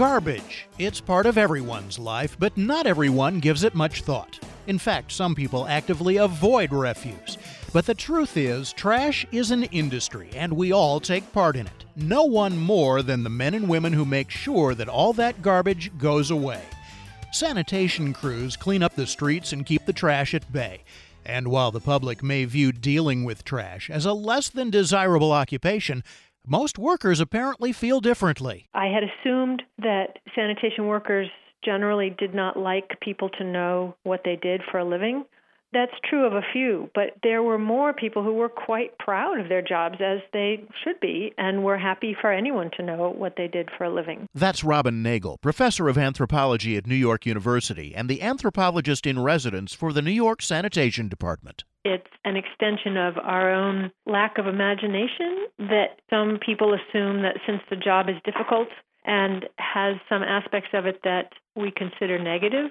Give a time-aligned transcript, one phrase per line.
[0.00, 0.66] Garbage.
[0.78, 4.40] It's part of everyone's life, but not everyone gives it much thought.
[4.66, 7.36] In fact, some people actively avoid refuse.
[7.74, 11.84] But the truth is, trash is an industry, and we all take part in it.
[11.96, 15.90] No one more than the men and women who make sure that all that garbage
[15.98, 16.62] goes away.
[17.30, 20.82] Sanitation crews clean up the streets and keep the trash at bay.
[21.26, 26.02] And while the public may view dealing with trash as a less than desirable occupation,
[26.46, 28.68] most workers apparently feel differently.
[28.74, 31.28] I had assumed that sanitation workers
[31.64, 35.24] generally did not like people to know what they did for a living.
[35.72, 39.48] That's true of a few, but there were more people who were quite proud of
[39.48, 43.46] their jobs, as they should be, and were happy for anyone to know what they
[43.46, 44.26] did for a living.
[44.34, 49.72] That's Robin Nagle, professor of anthropology at New York University and the anthropologist in residence
[49.72, 51.62] for the New York Sanitation Department.
[51.84, 57.62] It's an extension of our own lack of imagination that some people assume that since
[57.70, 58.68] the job is difficult
[59.04, 62.70] and has some aspects of it that we consider negative,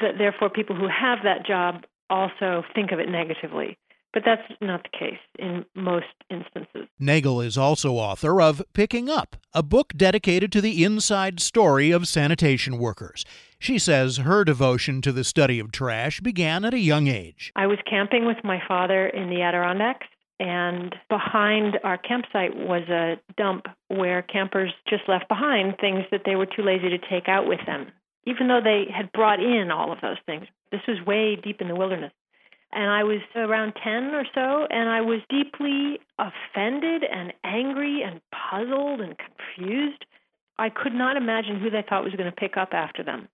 [0.00, 3.76] that therefore people who have that job also think of it negatively.
[4.16, 6.88] But that's not the case in most instances.
[6.98, 12.08] Nagle is also author of Picking Up, a book dedicated to the inside story of
[12.08, 13.26] sanitation workers.
[13.58, 17.52] She says her devotion to the study of trash began at a young age.
[17.56, 20.06] I was camping with my father in the Adirondacks,
[20.40, 26.36] and behind our campsite was a dump where campers just left behind things that they
[26.36, 27.92] were too lazy to take out with them,
[28.26, 30.46] even though they had brought in all of those things.
[30.72, 32.12] This was way deep in the wilderness.
[32.72, 38.20] And I was around 10 or so, and I was deeply offended and angry and
[38.32, 40.04] puzzled and confused.
[40.58, 43.28] I could not imagine who they thought was going to pick up after them.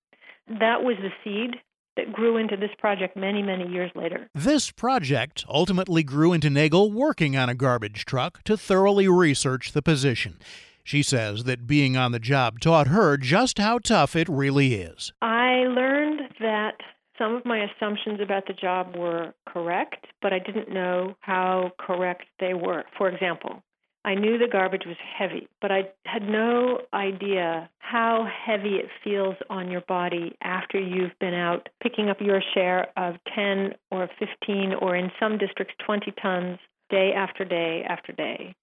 [0.49, 1.57] That was the seed
[1.97, 4.29] that grew into this project many, many years later.
[4.35, 9.83] This project ultimately grew into Nagle working on a garbage truck to thoroughly research the
[9.83, 10.39] position.
[10.85, 15.13] She says that being on the job taught her just how tough it really is.
[15.23, 16.77] I learned that
[17.19, 22.25] some of my assumptions about the job were correct, but I didn't know how correct
[22.41, 22.85] they were.
[22.97, 23.63] For example,
[24.05, 29.37] I knew the garbage was heavy, but I had no idea how heavy it feels
[29.49, 34.75] on your body after you've been out picking up your share of 10 or 15
[34.81, 36.59] or in some districts 20 tons
[36.91, 38.57] day after day after day.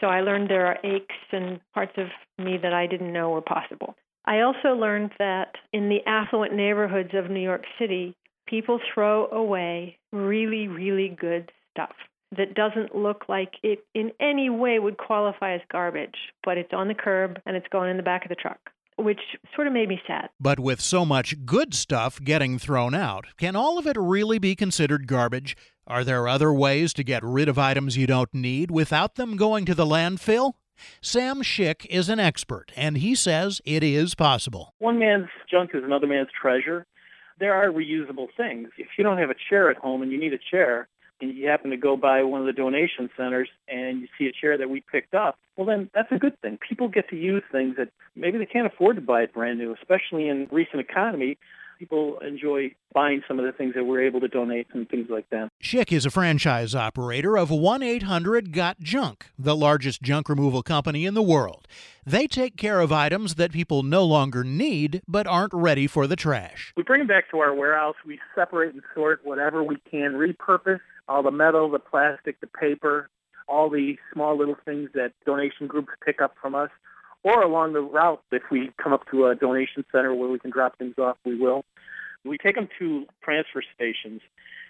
[0.00, 2.08] So I learned there are aches and parts of
[2.44, 3.94] me that I didn't know were possible.
[4.26, 9.98] I also learned that in the affluent neighborhoods of New York City, people throw away
[10.12, 11.94] really, really good stuff
[12.36, 16.88] that doesn't look like it in any way would qualify as garbage, but it's on
[16.88, 18.58] the curb and it's going in the back of the truck.
[18.96, 19.20] Which
[19.56, 20.30] sort of made me sad.
[20.38, 24.54] But with so much good stuff getting thrown out, can all of it really be
[24.54, 25.56] considered garbage?
[25.86, 29.64] Are there other ways to get rid of items you don't need without them going
[29.66, 30.52] to the landfill?
[31.00, 34.74] Sam Schick is an expert, and he says it is possible.
[34.78, 36.86] One man's junk is another man's treasure.
[37.38, 38.68] There are reusable things.
[38.78, 40.88] If you don't have a chair at home and you need a chair,
[41.20, 44.32] and you happen to go by one of the donation centers and you see a
[44.32, 46.58] chair that we picked up, well, then that's a good thing.
[46.68, 49.74] People get to use things that maybe they can't afford to buy it brand new,
[49.74, 51.38] especially in recent economy
[51.78, 55.28] people enjoy buying some of the things that we're able to donate and things like
[55.30, 55.48] that.
[55.62, 61.06] Schick is a franchise operator of 1 800 Got Junk, the largest junk removal company
[61.06, 61.66] in the world.
[62.06, 66.16] They take care of items that people no longer need but aren't ready for the
[66.16, 66.72] trash.
[66.76, 67.96] We bring them back to our warehouse.
[68.06, 73.08] We separate and sort whatever we can, repurpose all the metal, the plastic, the paper,
[73.48, 76.70] all the small little things that donation groups pick up from us
[77.24, 78.22] or along the route.
[78.30, 81.34] If we come up to a donation center where we can drop things off, we
[81.34, 81.64] will.
[82.24, 84.22] We take them to transfer stations,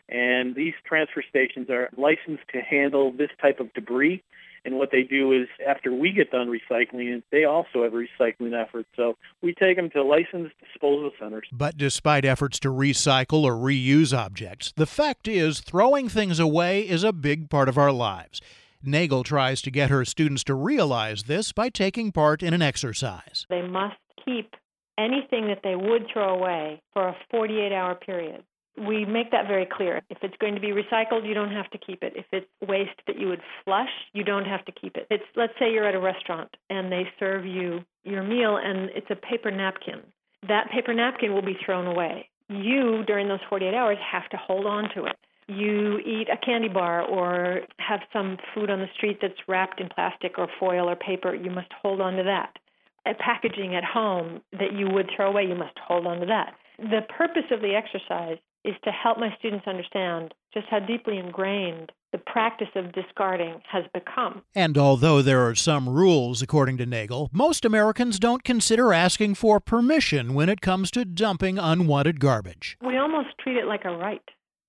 [0.08, 4.22] and these transfer stations are licensed to handle this type of debris.
[4.66, 8.88] And what they do is, after we get done recycling they also have recycling efforts.
[8.96, 11.46] So we take them to licensed disposal centers.
[11.52, 17.04] But despite efforts to recycle or reuse objects, the fact is throwing things away is
[17.04, 18.40] a big part of our lives.
[18.86, 23.46] Nagle tries to get her students to realize this by taking part in an exercise.
[23.48, 24.54] They must keep
[24.98, 28.42] anything that they would throw away for a 48 hour period.
[28.76, 30.02] We make that very clear.
[30.10, 32.14] If it's going to be recycled, you don't have to keep it.
[32.16, 35.06] If it's waste that you would flush, you don't have to keep it.
[35.10, 39.10] It's let's say you're at a restaurant and they serve you your meal and it's
[39.10, 40.02] a paper napkin.
[40.48, 42.28] That paper napkin will be thrown away.
[42.48, 45.16] You during those 48 hours have to hold on to it
[45.48, 49.88] you eat a candy bar or have some food on the street that's wrapped in
[49.88, 52.56] plastic or foil or paper, you must hold on to that.
[53.06, 56.54] A packaging at home that you would throw away, you must hold on to that.
[56.78, 61.92] The purpose of the exercise is to help my students understand just how deeply ingrained
[62.12, 64.42] the practice of discarding has become.
[64.54, 69.60] And although there are some rules, according to Nagle, most Americans don't consider asking for
[69.60, 72.78] permission when it comes to dumping unwanted garbage.
[72.86, 74.22] We almost treat it like a right.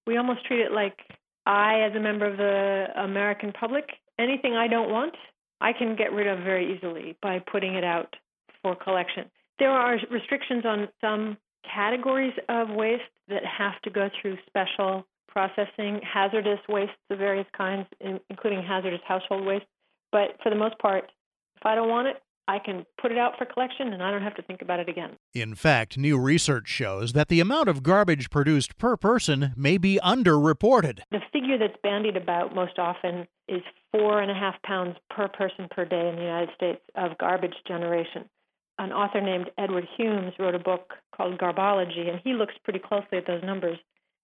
[0.07, 0.99] We almost treat it like
[1.45, 5.15] I, as a member of the American public, anything I don't want,
[5.61, 8.15] I can get rid of very easily by putting it out
[8.61, 9.29] for collection.
[9.59, 15.99] There are restrictions on some categories of waste that have to go through special processing,
[16.01, 17.87] hazardous wastes of various kinds,
[18.29, 19.65] including hazardous household waste.
[20.11, 21.11] But for the most part,
[21.57, 24.21] if I don't want it, I can put it out for collection and I don't
[24.21, 25.17] have to think about it again.
[25.33, 29.99] In fact, new research shows that the amount of garbage produced per person may be
[30.03, 30.99] underreported.
[31.11, 33.61] The figure that's bandied about most often is
[33.91, 37.55] four and a half pounds per person per day in the United States of garbage
[37.67, 38.29] generation.
[38.77, 43.17] An author named Edward Humes wrote a book called Garbology, and he looks pretty closely
[43.17, 43.77] at those numbers.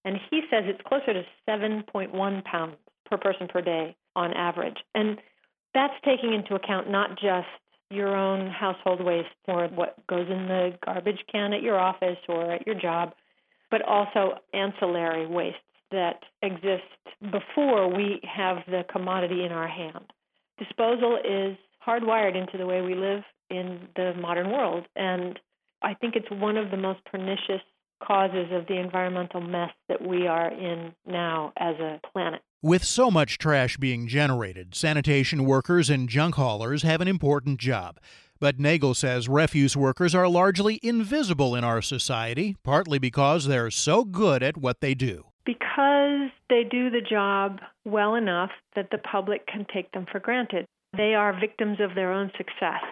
[0.04, 2.76] And he says it's closer to 7.1 pounds
[3.10, 4.78] per person per day on average.
[4.94, 5.20] And
[5.74, 7.48] that's taking into account not just
[7.92, 12.52] your own household waste or what goes in the garbage can at your office or
[12.52, 13.14] at your job,
[13.70, 15.60] but also ancillary wastes
[15.92, 16.84] that exist
[17.32, 20.12] before we have the commodity in our hand.
[20.58, 25.38] Disposal is hardwired into the way we live in the modern world, and
[25.82, 27.62] I think it's one of the most pernicious
[28.02, 32.42] causes of the environmental mess that we are in now as a planet.
[32.64, 38.00] With so much trash being generated, sanitation workers and junk haulers have an important job.
[38.40, 44.06] But Nagle says refuse workers are largely invisible in our society, partly because they're so
[44.06, 45.26] good at what they do.
[45.44, 50.68] Because they do the job well enough that the public can take them for granted.
[50.96, 52.84] They are victims of their own success.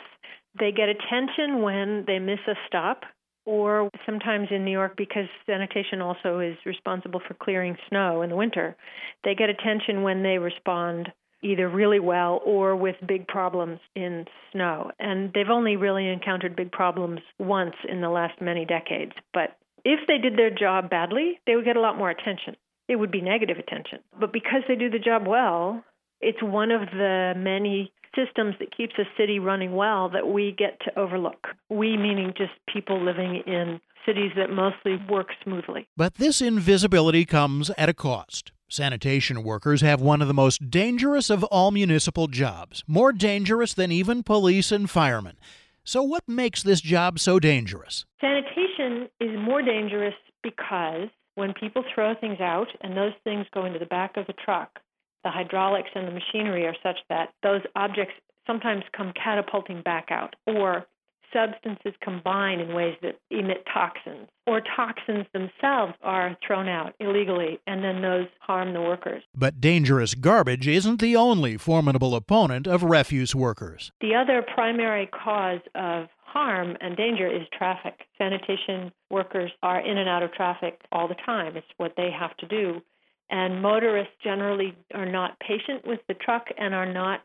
[0.59, 3.03] They get attention when they miss a stop
[3.49, 8.35] or sometimes in New York, because sanitation also is responsible for clearing snow in the
[8.35, 8.75] winter,
[9.23, 11.09] they get attention when they respond
[11.41, 14.91] either really well or with big problems in snow.
[14.99, 19.13] And they've only really encountered big problems once in the last many decades.
[19.33, 22.55] But if they did their job badly, they would get a lot more attention.
[22.87, 23.99] It would be negative attention.
[24.19, 25.83] But because they do the job well,
[26.21, 30.79] it's one of the many systems that keeps a city running well that we get
[30.81, 31.47] to overlook.
[31.69, 35.87] We meaning just people living in cities that mostly work smoothly.
[35.95, 38.51] But this invisibility comes at a cost.
[38.69, 43.91] Sanitation workers have one of the most dangerous of all municipal jobs, more dangerous than
[43.91, 45.37] even police and firemen.
[45.83, 48.05] So, what makes this job so dangerous?
[48.21, 50.13] Sanitation is more dangerous
[50.43, 54.33] because when people throw things out and those things go into the back of the
[54.33, 54.79] truck,
[55.23, 58.13] the hydraulics and the machinery are such that those objects
[58.47, 60.85] sometimes come catapulting back out, or
[61.31, 67.83] substances combine in ways that emit toxins, or toxins themselves are thrown out illegally, and
[67.83, 69.23] then those harm the workers.
[69.35, 73.91] But dangerous garbage isn't the only formidable opponent of refuse workers.
[74.01, 78.05] The other primary cause of harm and danger is traffic.
[78.17, 81.57] Sanitation workers are in and out of traffic all the time.
[81.57, 82.81] It's what they have to do.
[83.29, 87.21] And motorists generally are not patient with the truck and are not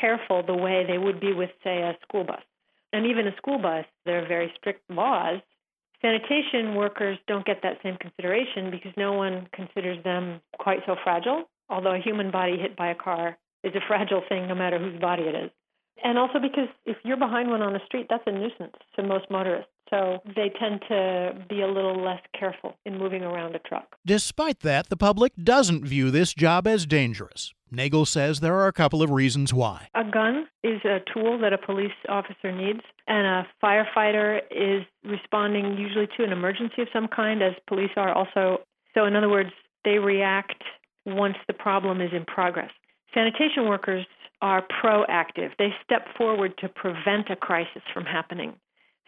[0.00, 2.42] careful the way they would be with, say, a school bus.
[2.92, 5.40] And even a school bus, there are very strict laws.
[6.02, 11.44] Sanitation workers don't get that same consideration because no one considers them quite so fragile,
[11.70, 15.00] although a human body hit by a car is a fragile thing no matter whose
[15.00, 15.50] body it is.
[16.04, 19.30] And also because if you're behind one on the street, that's a nuisance to most
[19.30, 19.70] motorists.
[19.90, 23.96] So they tend to be a little less careful in moving around a truck.
[24.04, 27.52] Despite that, the public doesn't view this job as dangerous.
[27.70, 29.88] Nagle says there are a couple of reasons why.
[29.94, 35.76] A gun is a tool that a police officer needs, and a firefighter is responding
[35.76, 38.58] usually to an emergency of some kind, as police are also.
[38.94, 39.50] So, in other words,
[39.84, 40.62] they react
[41.04, 42.70] once the problem is in progress.
[43.14, 44.06] Sanitation workers
[44.42, 45.50] are proactive.
[45.58, 48.54] They step forward to prevent a crisis from happening.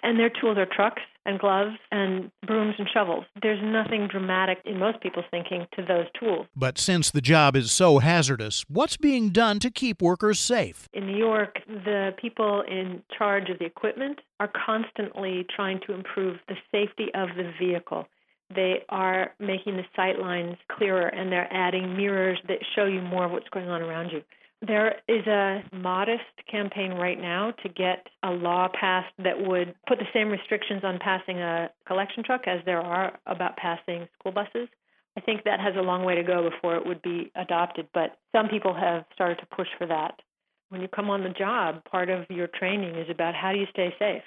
[0.02, 3.24] And their tools are trucks and gloves and brooms and shovels.
[3.42, 6.46] There's nothing dramatic in most people's thinking to those tools.
[6.56, 10.88] But since the job is so hazardous, what's being done to keep workers safe?
[10.94, 16.38] In New York, the people in charge of the equipment are constantly trying to improve
[16.48, 18.06] the safety of the vehicle.
[18.54, 23.26] They are making the sight lines clearer and they're adding mirrors that show you more
[23.26, 24.22] of what's going on around you.
[24.66, 29.98] There is a modest campaign right now to get a law passed that would put
[29.98, 34.68] the same restrictions on passing a collection truck as there are about passing school buses.
[35.16, 38.18] I think that has a long way to go before it would be adopted, but
[38.32, 40.20] some people have started to push for that.
[40.70, 43.66] When you come on the job, part of your training is about how do you
[43.70, 44.22] stay safe.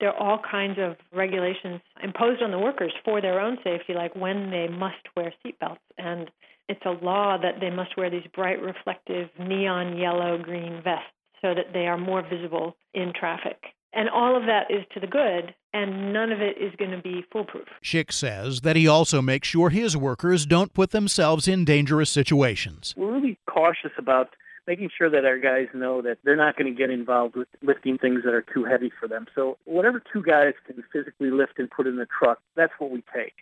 [0.00, 4.14] There are all kinds of regulations imposed on the workers for their own safety, like
[4.14, 6.30] when they must wear seatbelts and
[6.68, 11.10] It's a law that they must wear these bright, reflective, neon yellow, green vests
[11.40, 13.56] so that they are more visible in traffic.
[13.92, 17.00] And all of that is to the good, and none of it is going to
[17.00, 17.68] be foolproof.
[17.82, 22.94] Schick says that he also makes sure his workers don't put themselves in dangerous situations.
[22.96, 24.34] We're really cautious about
[24.66, 27.98] making sure that our guys know that they're not going to get involved with lifting
[27.98, 29.26] things that are too heavy for them.
[29.34, 33.04] So whatever two guys can physically lift and put in the truck, that's what we
[33.14, 33.34] take.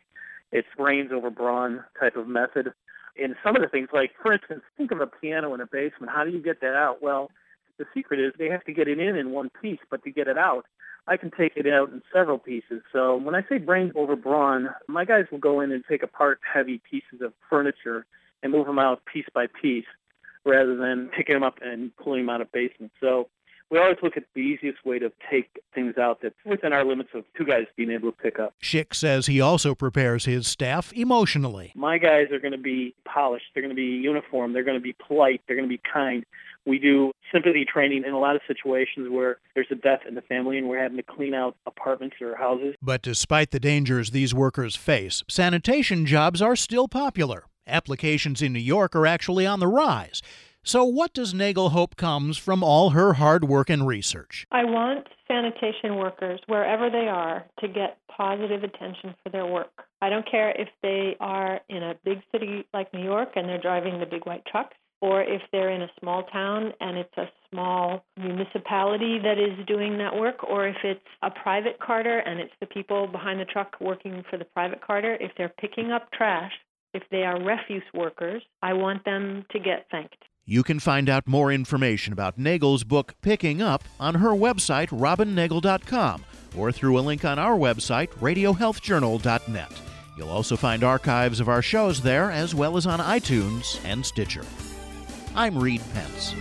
[0.52, 2.72] It's brains over brawn type of method.
[3.20, 6.12] And some of the things, like for instance, think of a piano in a basement.
[6.14, 7.02] How do you get that out?
[7.02, 7.30] Well,
[7.78, 10.28] the secret is they have to get it in in one piece, but to get
[10.28, 10.66] it out,
[11.06, 12.82] I can take it out in several pieces.
[12.92, 16.40] So when I say brains over brawn, my guys will go in and take apart
[16.50, 18.06] heavy pieces of furniture
[18.42, 19.84] and move them out piece by piece
[20.44, 22.94] rather than picking them up and pulling them out of basements.
[23.00, 23.28] So
[23.70, 27.10] we always look at the easiest way to take things out that's within our limits
[27.14, 28.54] of two guys being able to pick up.
[28.62, 31.72] Schick says he also prepares his staff emotionally.
[31.74, 33.46] My guys are going to be polished.
[33.54, 34.52] They're going to be uniform.
[34.52, 35.40] They're going to be polite.
[35.46, 36.24] They're going to be kind.
[36.66, 40.22] We do sympathy training in a lot of situations where there's a death in the
[40.22, 42.74] family and we're having to clean out apartments or houses.
[42.80, 47.44] But despite the dangers these workers face, sanitation jobs are still popular.
[47.66, 50.20] Applications in New York are actually on the rise.
[50.62, 54.46] So, what does Nagle hope comes from all her hard work and research?
[54.50, 59.72] I want sanitation workers, wherever they are, to get positive attention for their work.
[60.02, 63.60] I don't care if they are in a big city like New York and they're
[63.60, 67.28] driving the big white trucks, or if they're in a small town and it's a
[67.50, 72.54] small municipality that is doing that work, or if it's a private carter and it's
[72.60, 76.52] the people behind the truck working for the private carter, if they're picking up trash,
[76.94, 80.16] if they are refuse workers, I want them to get thanked.
[80.46, 86.24] You can find out more information about Nagle's book Picking Up on her website, robinnagle.com,
[86.56, 89.72] or through a link on our website, radiohealthjournal.net.
[90.16, 94.44] You'll also find archives of our shows there, as well as on iTunes and Stitcher.
[95.34, 96.34] I'm Reed Pence.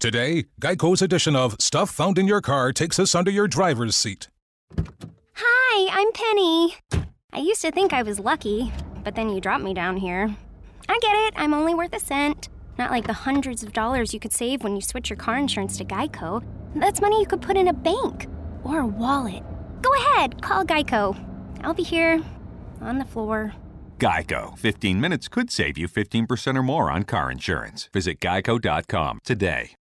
[0.00, 4.28] Today, Geico's edition of Stuff Found in Your Car takes us under your driver's seat.
[5.80, 6.74] Hi, I'm Penny.
[7.32, 8.72] I used to think I was lucky,
[9.04, 10.34] but then you dropped me down here.
[10.88, 12.48] I get it, I'm only worth a cent.
[12.78, 15.78] Not like the hundreds of dollars you could save when you switch your car insurance
[15.78, 16.42] to Geico.
[16.74, 18.26] That's money you could put in a bank
[18.64, 19.44] or a wallet.
[19.80, 21.16] Go ahead, call Geico.
[21.62, 22.24] I'll be here
[22.80, 23.54] on the floor.
[24.00, 24.58] Geico.
[24.58, 27.88] 15 minutes could save you 15% or more on car insurance.
[27.92, 29.76] Visit geico.com today.